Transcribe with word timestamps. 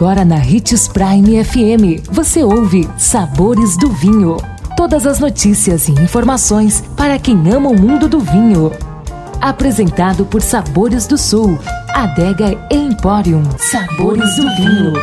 Agora 0.00 0.24
na 0.24 0.36
Ritz 0.36 0.88
Prime 0.88 1.44
FM, 1.44 2.08
você 2.10 2.42
ouve 2.42 2.88
Sabores 2.96 3.76
do 3.76 3.90
Vinho. 3.90 4.38
Todas 4.74 5.06
as 5.06 5.20
notícias 5.20 5.88
e 5.88 5.92
informações 5.92 6.82
para 6.96 7.18
quem 7.18 7.36
ama 7.52 7.68
o 7.68 7.78
mundo 7.78 8.08
do 8.08 8.18
vinho. 8.18 8.72
Apresentado 9.42 10.24
por 10.24 10.40
Sabores 10.40 11.06
do 11.06 11.18
Sul, 11.18 11.58
Adega 11.90 12.58
Emporium. 12.70 13.42
Sabores 13.58 14.36
do 14.36 14.56
Vinho. 14.56 14.94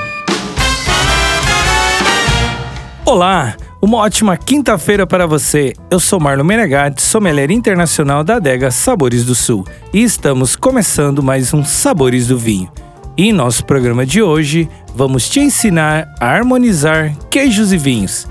Olá, 3.05 3.55
uma 3.79 3.99
ótima 3.99 4.35
quinta-feira 4.35 5.05
para 5.05 5.27
você. 5.27 5.75
Eu 5.91 5.99
sou 5.99 6.19
Marlon 6.19 6.43
Menegatti, 6.43 7.03
sommelier 7.03 7.51
internacional 7.51 8.23
da 8.23 8.37
adega 8.37 8.71
Sabores 8.71 9.23
do 9.23 9.35
Sul 9.35 9.63
e 9.93 10.01
estamos 10.01 10.55
começando 10.55 11.21
mais 11.21 11.53
um 11.53 11.63
Sabores 11.63 12.25
do 12.25 12.35
Vinho. 12.35 12.71
E 13.17 13.29
em 13.29 13.33
nosso 13.33 13.65
programa 13.65 14.05
de 14.05 14.21
hoje, 14.21 14.69
vamos 14.97 15.29
te 15.29 15.39
ensinar 15.39 16.11
a 16.19 16.25
harmonizar 16.25 17.15
queijos 17.29 17.71
e 17.71 17.77
vinhos. 17.77 18.27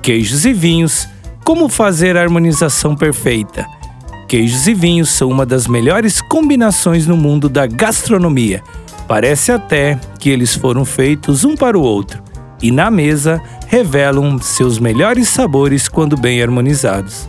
Queijos 0.00 0.46
e 0.46 0.52
vinhos, 0.52 1.08
como 1.44 1.68
fazer 1.68 2.16
a 2.16 2.22
harmonização 2.22 2.94
perfeita. 2.94 3.66
Queijos 4.28 4.68
e 4.68 4.74
vinhos 4.74 5.10
são 5.10 5.28
uma 5.28 5.44
das 5.44 5.66
melhores 5.66 6.22
combinações 6.22 7.04
no 7.04 7.16
mundo 7.16 7.48
da 7.48 7.66
gastronomia. 7.66 8.62
Parece 9.08 9.50
até 9.50 9.98
que 10.20 10.30
eles 10.30 10.54
foram 10.54 10.84
feitos 10.84 11.44
um 11.44 11.56
para 11.56 11.76
o 11.76 11.82
outro 11.82 12.22
e 12.62 12.70
na 12.70 12.92
mesa 12.92 13.42
revelam 13.66 14.38
seus 14.40 14.78
melhores 14.78 15.28
sabores 15.28 15.88
quando 15.88 16.16
bem 16.16 16.40
harmonizados. 16.40 17.28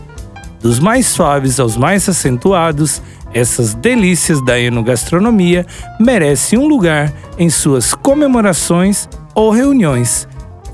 Dos 0.65 0.79
mais 0.79 1.05
suaves 1.05 1.59
aos 1.59 1.77
mais 1.77 2.09
acentuados, 2.09 2.99
essas 3.31 3.75
delícias 3.75 4.43
da 4.43 4.59
enogastronomia 4.59 5.63
merecem 5.99 6.57
um 6.57 6.67
lugar 6.67 7.13
em 7.37 7.51
suas 7.51 7.93
comemorações 7.93 9.07
ou 9.35 9.51
reuniões. 9.51 10.27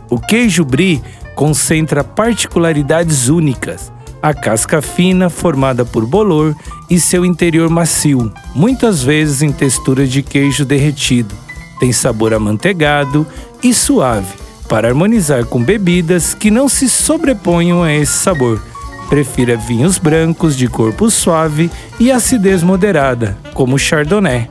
O 0.09 0.18
queijo 0.18 0.63
brie 0.63 1.04
concentra 1.35 2.05
particularidades 2.05 3.27
únicas. 3.27 3.91
A 4.24 4.34
casca 4.34 4.82
fina, 4.82 5.29
formada 5.29 5.84
por 5.84 6.05
bolor, 6.05 6.55
e 6.90 6.98
seu 6.98 7.26
interior 7.26 7.70
macio, 7.70 8.32
muitas 8.55 9.04
vezes 9.04 9.41
em 9.41 9.51
textura 9.51 10.07
de 10.07 10.23
queijo 10.23 10.63
derretido. 10.63 11.35
Tem 11.82 11.91
sabor 11.91 12.34
amanteigado 12.34 13.27
e 13.62 13.73
suave, 13.73 14.35
para 14.70 14.88
harmonizar 14.88 15.46
com 15.46 15.62
bebidas 15.62 16.34
que 16.34 16.49
não 16.49 16.70
se 16.70 16.88
sobreponham 16.88 17.84
a 17.84 17.91
esse 17.91 18.13
sabor. 18.13 18.71
Prefira 19.12 19.57
vinhos 19.57 19.98
brancos 19.98 20.55
de 20.55 20.70
corpo 20.70 21.12
suave 21.12 21.70
e 21.99 22.09
acidez 22.09 22.63
moderada, 22.63 23.37
como 23.54 23.76
o 23.76 23.77
Chardonnay. 23.77 24.49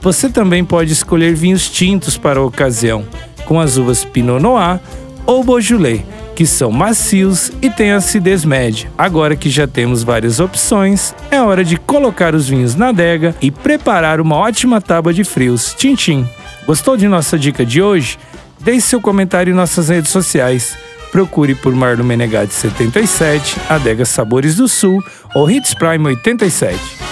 Você 0.00 0.28
também 0.28 0.64
pode 0.64 0.92
escolher 0.92 1.36
vinhos 1.36 1.70
tintos 1.70 2.18
para 2.18 2.40
a 2.40 2.42
ocasião, 2.42 3.06
com 3.44 3.60
as 3.60 3.76
uvas 3.76 4.04
Pinot 4.04 4.42
Noir 4.42 4.80
ou 5.24 5.44
Beaujolais, 5.44 6.02
que 6.34 6.44
são 6.44 6.72
macios 6.72 7.52
e 7.62 7.70
têm 7.70 7.92
acidez 7.92 8.44
média. 8.44 8.90
Agora 8.98 9.36
que 9.36 9.48
já 9.48 9.68
temos 9.68 10.02
várias 10.02 10.40
opções, 10.40 11.14
é 11.30 11.40
hora 11.40 11.62
de 11.62 11.76
colocar 11.76 12.34
os 12.34 12.48
vinhos 12.48 12.74
na 12.74 12.88
adega 12.88 13.36
e 13.40 13.52
preparar 13.52 14.20
uma 14.20 14.34
ótima 14.34 14.80
tábua 14.80 15.14
de 15.14 15.22
frios. 15.22 15.74
Tintim. 15.78 16.28
Gostou 16.66 16.96
de 16.96 17.06
nossa 17.06 17.38
dica 17.38 17.64
de 17.64 17.80
hoje? 17.80 18.18
Deixe 18.58 18.80
seu 18.80 19.00
comentário 19.00 19.52
em 19.52 19.56
nossas 19.56 19.90
redes 19.90 20.10
sociais. 20.10 20.76
Procure 21.12 21.54
por 21.54 21.74
Marlon 21.74 22.04
Menegatti 22.04 22.54
77, 22.54 23.60
Adega 23.68 24.04
Sabores 24.06 24.56
do 24.56 24.66
Sul 24.66 25.04
ou 25.34 25.48
Hits 25.48 25.74
Prime 25.74 26.08
87 26.08 27.11